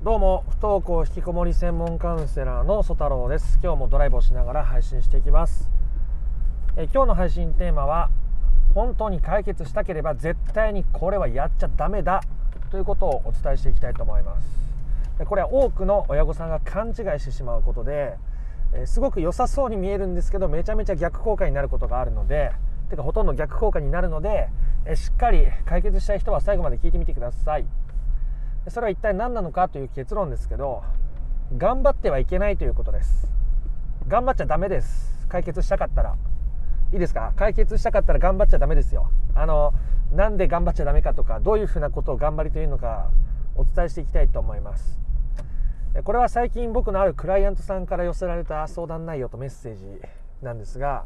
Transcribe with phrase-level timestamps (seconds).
[0.00, 3.58] どうも不登校引きこもり専門カウンセラーの曽太郎です。
[3.60, 5.68] 今日もドライブをしながら配信していきます。
[6.76, 8.08] え今日の配信テーマは
[8.76, 12.22] 本当に解決したければ絶対にこれはやっちゃダメだ
[12.70, 15.24] ということをお伝えしていきたいと思います。
[15.24, 18.16] これは多くの親御さんが勘違いしてしまうことで
[18.84, 22.52] すごく良さそうに見えるんですけどめちゃめちゃ逆効果になることがあるので
[22.88, 24.48] てかほとんど逆効果になるので
[24.94, 27.66] しっかり解決したい人は最後まで聞いてみてください。
[28.70, 30.82] それは一体何なのかという結論ですけど
[31.56, 33.28] 頑張ってはいけないということです。
[34.06, 35.26] 頑張っちゃダメです。
[35.28, 36.16] 解決したかったら。
[36.92, 37.32] いいですか？
[37.36, 39.10] 解決したかったら頑張っちゃダメですよ。
[39.34, 39.74] あの
[40.12, 43.10] なんで頑張っちゃダメかとかどういうふうなことを頑張りというのか
[43.54, 44.98] お伝えしていきたいと思います。
[46.04, 49.84] これは最近僕のあるクライアントさんから寄せられた相談内容とメッセージ
[50.42, 51.04] なんですが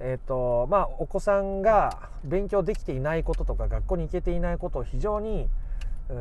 [0.00, 5.48] えーとまあ、お子さんが勉強できていないこととか学校に行けていないことを非常に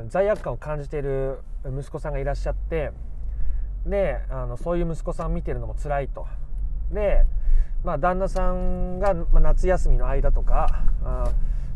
[0.09, 2.91] 罪悪感を感じている息子さんがいらっしゃって
[3.85, 6.25] であのそういう息子さんを見てるのも辛いと
[6.91, 7.25] で、
[7.83, 10.85] まあ、旦那さんが、夏休みの間とか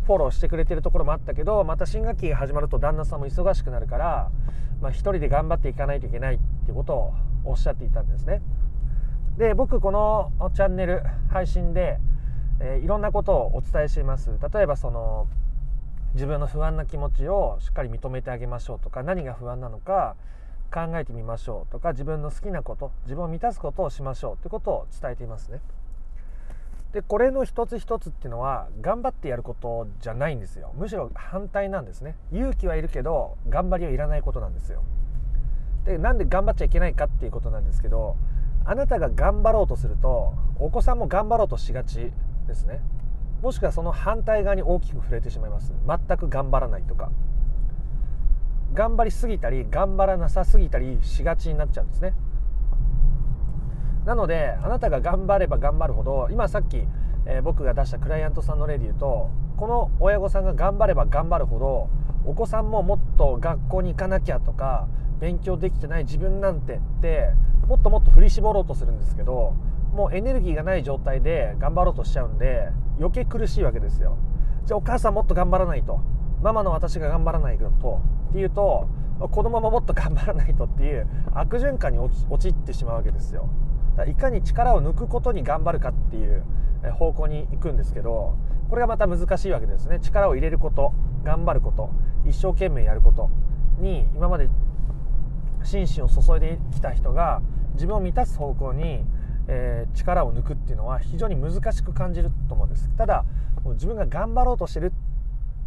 [0.06, 4.32] フォローしてくれてるところもあったけどまた新学期が始まると旦那さんも忙しくなるから、
[4.82, 7.14] まあ、一人で頑張っていかないといけないっていうことを
[7.46, 8.42] おっしゃっていたんですね。
[9.38, 11.98] で僕このチャンネル配信で、
[12.60, 15.30] えー、いろんなことをお伝えしています例えばその
[16.14, 20.16] 自分の不安な気持ちをしっかり認めてあげましょうとか何が不安なのか
[20.74, 25.62] 考えてみましょうとか自分の好きなこと自分を満たすことをしましょうということを伝えていますね。
[26.94, 30.74] でこれの一つ一つっていうのは頑張ってやることじゃないんですよ。
[30.76, 32.16] むしろ反対なんですね。
[32.32, 34.82] 勇気はいるけど頑張りはいらないことなんですよ。
[35.86, 38.16] でなんで頑張っちゃいけないかっていうことなんですけど
[38.66, 42.12] あなたが頑張ろうとするとお子さんも頑張ろうとしがち
[42.48, 42.82] ですね。
[43.42, 45.74] もしくはその反対側に大きく触れてしまいます。
[45.88, 47.12] 全く頑張らないとか。
[48.74, 52.14] 頑張りすぎたり頑張らなさすぎたりしがちになっちゃうんですね。
[54.06, 56.78] なのであなたが頑張れば頑張るほど今さっき、
[57.26, 61.90] えー、僕が出したクライアントさんの例で言うとこの親御さんが頑張れば頑張るほど
[62.26, 64.88] お子さんももっと学校に行かなきゃとか
[65.20, 67.32] 勉強できてない自分なんてって
[67.68, 69.54] もっともっと振り絞ろうとするんですけど
[69.94, 72.70] もうエネルギーがない状態で頑張ろうとしちゃうんで
[73.00, 74.18] 余計苦しいわけですよ。
[74.66, 76.02] じゃあお母さんもっと頑張らないと。
[76.42, 78.88] ママの私が頑張らないとっていうと
[79.20, 83.50] 子供ももっと頑張らないとっていう悪循環に陥ってしまうわけですよ。
[83.98, 86.44] だからいかに力を抜くことに頑張るかっていう
[86.94, 88.38] 方向に行くんですけど
[88.70, 90.00] これがまた難しいわけですね。
[90.00, 91.90] 力を入れること頑張ること
[92.26, 93.30] 一生懸命やること
[93.80, 94.50] に今まで
[95.64, 97.42] 心身を注いできた人が
[97.74, 99.04] 自分を満たす方向に
[99.52, 102.88] えー、力を抜くっていうのは非常に難しく感じると思うんです。
[102.98, 103.26] ただ
[103.74, 104.94] 自分が頑張ろうとしてる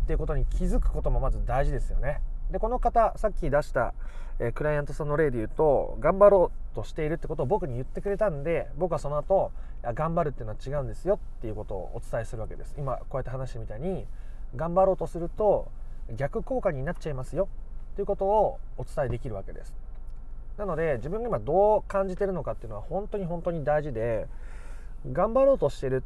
[0.04, 2.20] っていうことに気づくこともまず大事ですよね。
[2.52, 3.92] でこの方さっき出した、
[4.38, 9.50] えー、クライアントさんの例で言うと頑張ろうとしているってことを僕に言ってくれたんで僕はその後
[9.82, 12.74] 頑張るっていうのは違うんですよっていうことをお伝えするわけです。
[12.78, 14.06] 今こうやって話してみたいに
[14.54, 15.68] 頑張ろうとすると
[16.16, 17.48] 逆効果になっちゃいますよ
[17.96, 19.74] ということをお伝えできるわけです。
[20.58, 24.26] なので自分が今どう感じてるのかっていうのは本当に本当に大事で
[25.10, 26.02] 頑張ろうとしてる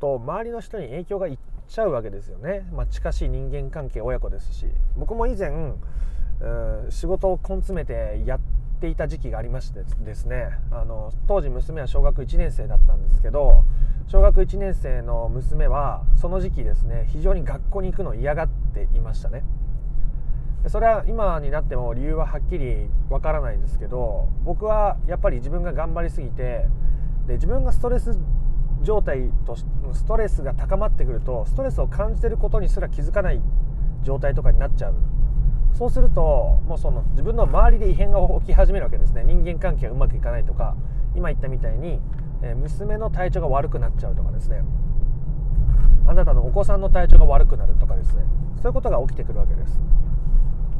[0.00, 1.38] と周りの人に影響がいっ
[1.68, 4.66] ちゃうわけですよね、まあ、近しい人間関係親子ですし。
[4.96, 5.74] 僕も以前
[6.88, 8.40] 仕事を根詰めてやっ
[8.80, 10.58] ていた時期がありましてですね。
[10.70, 13.64] あの当時娘は小学1年生だったんですけど
[14.08, 19.44] 小学1年生の娘はその時期ですね非常に学校に行くのを嫌がっていましたね。
[20.68, 26.66] それは今になっても理由ははっきりわからないんですけど僕はやっぱり自分が頑張りすぎて
[27.26, 28.18] で自分がストレス
[28.82, 33.40] 状態とストレスが高まってくるとストレスを感じてることにすら気づかない
[34.02, 34.94] 状態とかになっちゃう。
[35.72, 39.22] そうするともうその自分の周りで異変が起き始めるわけですね。
[39.24, 40.76] 人間関係がうまくいかないとか
[41.14, 42.00] 今言ったみたいに、
[42.42, 44.62] え娘の体調が悪くなっちゃうとかですね。
[46.06, 48.24] あなたのお子さんの体調が悪くなるとかですね。
[48.56, 49.80] そういうことが起きてくるわけです。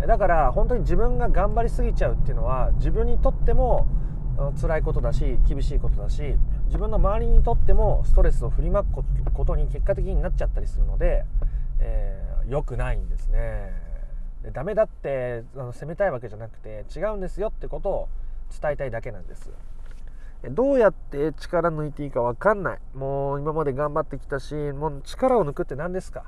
[0.07, 3.87] だから本当に自分が頑張りすぎちゃうっていうのは自分にとっても
[4.61, 6.37] 辛いことだし厳しいことだし
[6.67, 9.05] 自分の周りにとってもストレスを振りまく
[9.35, 11.25] ことに結果的になっちゃったりするので、
[11.81, 13.73] えー、良くないんですね。
[14.43, 18.09] でダメだってあの責めたいわけじゃなくて違うんですよってことを
[18.59, 19.51] 伝えたいだけなんです。
[20.53, 22.79] どうやって力抜いていいか分かんない。
[22.95, 26.25] もう今まで頑張ってきたしもう力を抜くって何ですか？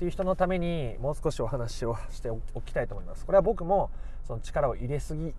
[0.00, 3.26] っていう人のためにもう少しお話をしておきたいと思います。
[3.26, 3.90] これは僕も
[4.26, 5.34] その力を入れすぎ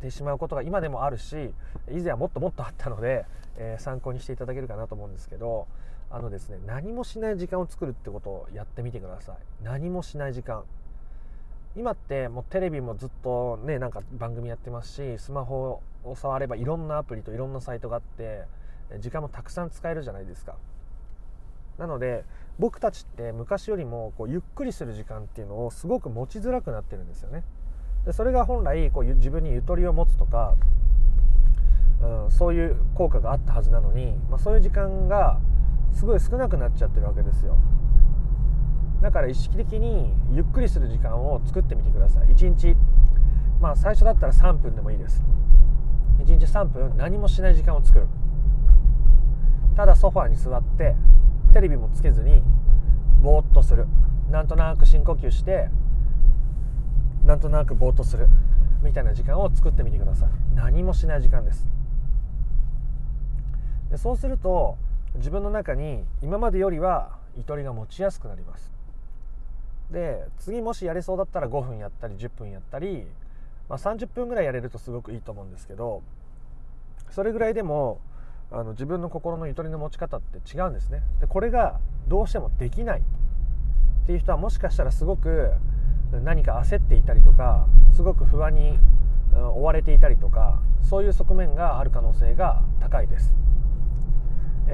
[0.00, 1.54] てしまうことが今でもあるし
[1.88, 3.24] 以前はもっともっとあったので、
[3.56, 5.68] えー、参考にしていただけるかなと思うんですけど
[6.10, 9.36] あのですね何もしない時間を作るってことをやってみてください。
[9.62, 10.64] 何もしない時間。
[11.76, 18.42] 今ってもうテレビもずっとねなんか番組やってますしスマホを触ればいろんなアプリといろんなサイトがあって
[18.98, 20.56] 時間もたくさん使えるじゃないですか。
[21.78, 22.24] なので
[22.58, 27.44] 僕たちって昔よりもこうゆっくりする時間っていうのをすごく持ちづらくなってるんですよね。
[28.04, 30.56] でそれが本来こう自分にゆとりを持つとか、
[32.02, 35.38] うん、そういう効果があったはずなのに、まあ、そういう時間が
[35.92, 37.58] すごい少なくなっちゃってるわけですよ。
[39.02, 42.26] だから意識的にゆっくりする時間を作ってみてください。
[42.26, 42.76] 1日
[43.60, 45.22] まあ最初だったら3分でもいいです。
[46.18, 48.08] 1日3分何もしない時間を作る。
[49.76, 50.96] ただソファーに座って
[51.52, 52.42] テレビもつけずに
[53.22, 53.86] ぼーっとする。
[54.30, 55.70] なんとなく深呼吸して
[57.24, 58.28] なんとなくぼーっとする。
[58.82, 60.28] みたいな時間を作ってみてください。
[60.54, 61.66] 何もしない時間です。
[63.90, 64.76] でそうすると
[65.16, 68.72] 自分の中に今までよりはゆとりが持ちやすくなります。
[69.90, 73.06] で次もしやれそうだったら5分やったり10分やったり、
[73.68, 76.02] まあ、30分ぐらいやれるとすごくいいと思うんですけど
[77.10, 77.98] それぐらいでも
[78.50, 81.02] あの自分の心のゆとりの持ち方って違うんですね。
[81.20, 83.02] でこれがどうしてもできないっ
[84.06, 85.52] ていう人はもしかしたらすごく
[86.24, 88.78] 何か焦っていたりとかすごく不安に
[89.32, 93.34] 追われていたりとかそういう側面がある可能性が高いです。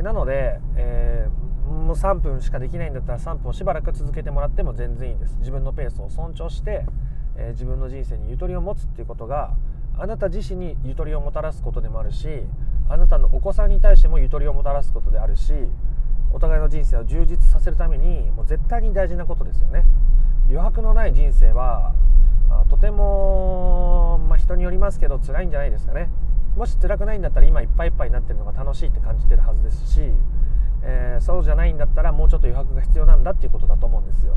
[0.03, 5.37] なので、えー、もう3分しかできないんだったら3分をしばらく続けてもらっても全然いいです。
[5.39, 6.87] 自分のペースを尊重して、
[7.37, 9.57] えー、自分の人生にゆとりを持つっていうことが
[9.97, 12.45] あなた自身にゆとりをもたらすことでもあるし
[12.89, 15.53] あなたのお子さんに対してもゆとりをもたらすことであるし
[16.33, 19.85] お互いの人生を充実させるためにもう絶対に大事なことですよね。
[20.49, 21.95] 余白のない人生は
[22.69, 26.11] とても、まあ、人によりますけど辛いんじゃないですかね。
[26.57, 30.01] もし辛くないんだったら今いっぱいいっぱいになってるのが楽しいって感じてるはずですし、
[30.83, 34.37] えー、そうじゃないんだったらもうちょっと余白が必要なんだっていうことだと思うんですよ。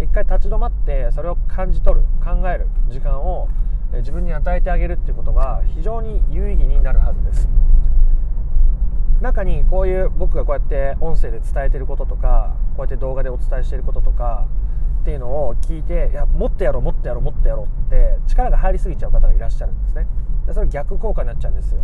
[0.00, 3.48] 一回立ち止まってそれを感じ取る考える時間を
[3.92, 7.48] 自分に与えてあげるっていうことが非常に有意義になるはずです。
[9.20, 14.46] 中にこういう僕がこうやって音声で伝えてることとかこうやって動画でお伝えしてることとか
[15.00, 20.06] っていうのを聞いていやもっとやろうもっとやろうもっとやろうって力が入りすぎちゃう方がいらっしゃるんですね。
[20.46, 21.80] でそれ逆効果になっちゃうんですよ。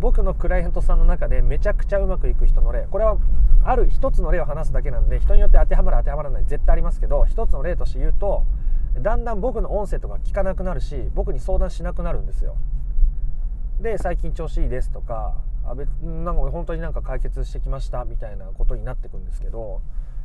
[0.00, 3.16] 僕のクライアントさんの中でめちゃくちゃうまくいく人の例これは
[3.64, 8.44] ある一つの例を話すだけなんで人によって当てはまる当てはまらない絶対ありますけど一つの例として言うと
[8.98, 12.56] だんだん僕の音声とか聞かなくなるし僕に相談しなくなるんですよ。
[13.80, 15.34] で最近調子いいですとか
[15.64, 19.80] あ別なんか本当になんか解決してきましたみたいなことになってくんですけど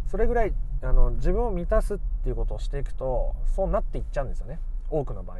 [0.07, 4.59] それぐらいあの自分を満たすっていうことをしていくとそうなっていっちゃうんですよね。
[4.89, 5.39] 多くの場合。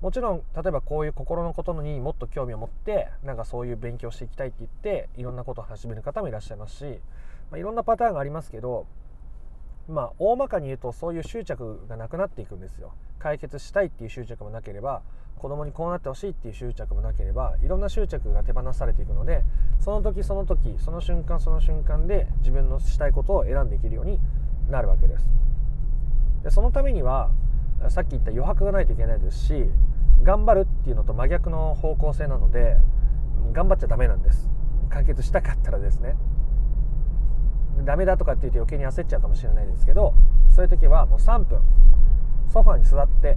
[0.00, 6.84] もちろん例えばこういう心のことにもっと興味を持ってなんかそういう勉強していきたいって言っていろんなことを始める方もいらっしゃいますし、
[7.50, 8.86] まあ、いろんなパターンがありますけど
[9.88, 12.92] まあ大まかに言うとそういう執着がなくなっていくんですよ。
[13.18, 15.02] 解決したいっていう執着もなければ
[15.36, 19.42] 子供にこうなってほしいっていう執着もなければいろんな執着が手放されていくので
[19.78, 24.18] その時その時その瞬間その瞬間で自分のしたいことを選んでいけるように
[24.68, 25.26] なるわけです。
[26.42, 27.30] でそのためには
[27.88, 29.64] さっき言った余白がないといけないですし
[30.22, 32.76] 頑張るっていうのと真逆の方向性なので
[33.52, 34.48] 頑張っちゃダメなんです。
[34.90, 36.16] 解決したかったらですね。
[37.84, 40.14] ダメだとかって言うと余計に焦っちゃうかもしれないですけど
[40.50, 41.60] そういう時はもう3分
[42.48, 43.36] ソファに座って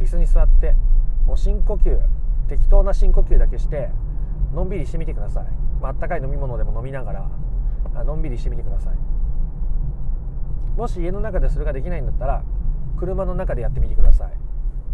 [0.00, 0.74] 椅子に座って
[1.26, 1.98] もう深呼吸
[2.48, 3.90] 適当な深呼吸だけして
[4.54, 5.46] のんびりしてみてください、
[5.80, 8.94] まあったかい飲み物でも飲みながらのんびりしてみてください。
[10.78, 12.44] もし家の中でそれができないんだったら
[12.96, 14.32] 車の中でやってみてください。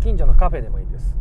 [0.02, 1.16] 近所のカフェでもいいです。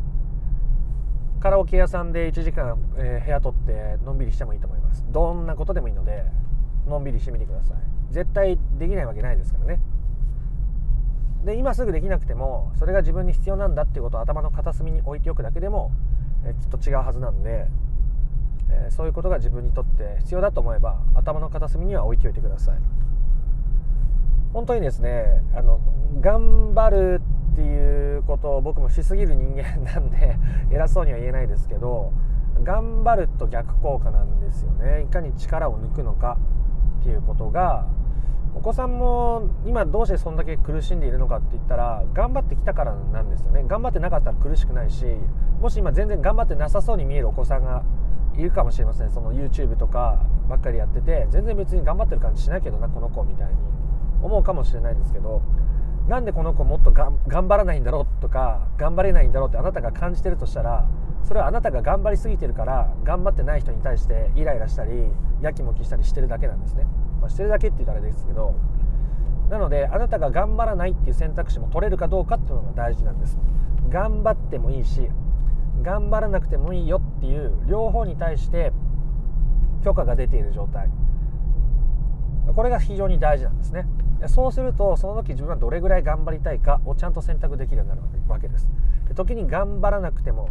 [1.39, 5.03] カラオケ屋さんで1時間、えー、部屋取ってのんびりしてもいいと思います。
[5.09, 6.23] どんなことでもいいので
[6.87, 7.77] のんびりしてみてください。
[8.11, 9.79] 絶対できないわけないですからね。
[11.45, 15.91] で今すぐできなくてもそれが自分に必要なんだっていうことを頭の片隅に置いておくだけでも、
[16.45, 17.67] えきっと違うはずなんで、
[18.69, 22.77] え、そういうことが自分にとって必要だと思えば頭の片隅には置いておいてください。
[24.53, 25.79] 本当にですねあの
[26.21, 27.21] 頑張る
[27.53, 30.37] っていうことを僕もしすぎる人間なんで
[30.71, 32.13] 偉そうには言えないですけど
[32.63, 35.01] 頑張ると逆効果なんですよね。
[35.01, 36.37] いかに力を抜くのか。
[37.03, 37.85] っていうことが
[38.55, 43.65] お子さんも今どうしてそんだけ苦しんでいるのかって言ったら頑張ってきたからなんですよね。
[43.67, 45.05] 頑張ってなかったら苦しくないし
[45.59, 47.83] もし今全然頑張ってなさそうに見えるお子さんが
[48.35, 49.11] いるかもしれません。
[49.11, 53.53] その YouTube とかばっかりやってて全然別に頑張ってる感じしないけどなこの子みたいに。
[54.23, 55.41] 思うかもしれないですけど
[56.07, 60.87] なんでこの子もっと頑張らないんだろうとか頑張れないんだろうってあなたが感じてるとしたら
[61.23, 64.91] それはあなたが頑張りすぎてるから頑張ってない人に対してイライラしたり
[65.41, 66.85] やきもきしたりしてるだけなんですね、
[67.21, 68.55] まあ、してるだけって言ったらあれですけど
[69.49, 73.37] なのであなたが頑張らないっていう選択肢も取れるかどうかっていうのが大事なんです。
[73.89, 75.09] 頑張ってもいいし
[75.81, 78.71] 頑張らなくてもいいよっていう両方に対して
[79.83, 80.89] 許可が出ている状態。
[82.55, 83.85] これが非常に大事なんですね。
[84.27, 88.67] そうするとその時自分はどれぐらい頑張りたいかをちゃんと選択できるようになるわけです。
[89.15, 90.49] 時に頑張らなくても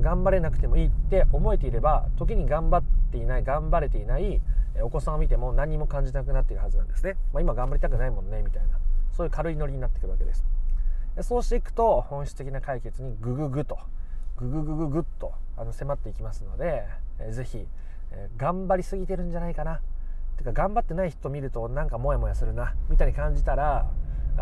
[0.00, 4.40] 頑張れなくてもいいって思えていれば時に頑張っていない頑張れていない
[4.82, 8.78] お子さんを見ても何も感じなくなっているはずなんですね、まあ、今頑張りたくないもんねみたいな。
[9.12, 10.44] そういう軽いノリになってくるわけです。
[11.20, 13.78] そうしていくと本質的な解決にグググと
[14.38, 16.84] グググググッとあの迫っていきますので、
[17.18, 17.66] えー、ぜひ、
[18.12, 19.82] えー、頑張りすぎてるんじゃないかな。
[20.38, 23.90] てか頑張ってない人見るとなんかモヤモヤするなみたいに感じたら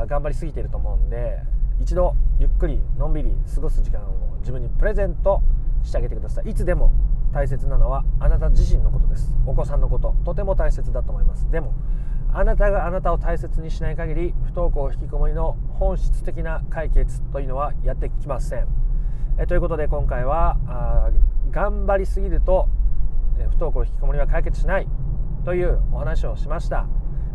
[0.07, 1.43] 頑張りすぎてると思うんで
[1.81, 5.43] 一度ゆっくりのんびり過ごす時間を自分にプレゼント
[5.83, 6.51] してあげてください。
[6.51, 6.93] いつでも
[7.33, 9.35] 大切なのはあなた自身のことです。
[9.47, 11.51] お子さんのこととても大切だと思います。
[11.51, 11.73] でも
[12.33, 18.69] あなたがあなたを大切にしない限り不登校引きこもりの本質的な解決というのはやってきません。
[19.39, 21.11] えということで今回はあ
[21.51, 22.69] 頑張りすぎると
[23.37, 24.87] 不登校引きこもりは解決しない
[25.45, 26.87] というお話をしました。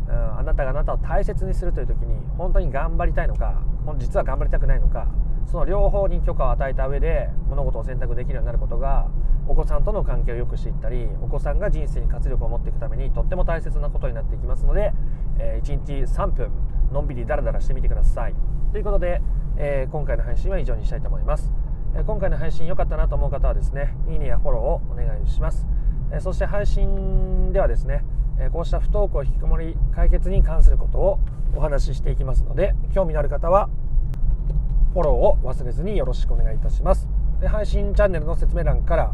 [0.07, 3.63] あなたがあなたを大切にするという時に本当に頑張りたいのか
[3.97, 5.07] 実は頑張りたくないのか
[5.45, 9.07] その両方に許可を与えた上で物事を選択できるようになることが
[9.47, 14.91] お子さんとの関係を良くしていったりお子さんが人生に活力を持っていくためにとっても大切なことになっていきますので、
[15.39, 16.51] えー、1日3分
[16.91, 18.35] のんびりダラダラしてみてください。
[18.75, 19.21] ということで、
[19.57, 21.49] えー、今回の配信は以上にしたいと思います、
[21.95, 25.65] え、今回の配信良かったなと思う方はですねいいねやフォローをお願いします、
[26.11, 28.03] えそして配信ではですね
[28.51, 31.19] こうした不登校引きこもり解決に関することを
[31.55, 33.69] お話ししていきますので興味のある方は
[34.93, 37.07] フォローを忘れずによろしくお願いいたします。
[37.41, 39.11] で配信チャンネルの説明欄から、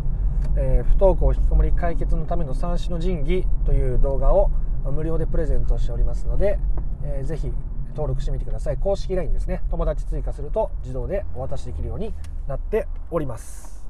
[0.56, 4.52] えー、不登校引きこもり解決のための三種の神器という動画を
[4.92, 6.60] 無料でプレゼントしておりますので、
[7.04, 7.52] えー、ぜひ
[7.90, 8.78] 登録してみてください。
[8.78, 9.64] 公式 LINE ですね。
[9.70, 12.14] 友達追加すると自動でお渡しできるように
[12.48, 13.86] なっております、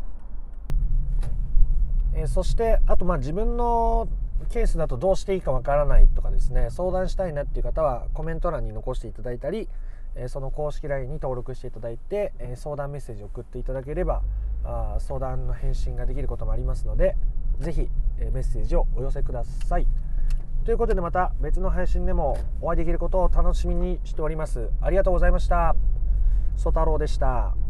[2.14, 4.08] えー、そしてあとまあ自分の
[4.50, 9.70] ケースだとどうしていいかわからないとかですね相談したいなっていう方はコメント欄に残していただいたり
[10.28, 14.22] その公式 LINE に登録していただいて、相談メッセージを送っていただければ
[15.00, 17.16] 相談の返信ができることもありますので
[17.60, 19.88] 是非、メッセージをお寄せください。
[20.66, 24.70] ということでまた別の配信でもお会いできることを楽しみにしております。
[24.82, 25.76] ありがとうございました。
[26.58, 27.61] ソ太郎でした。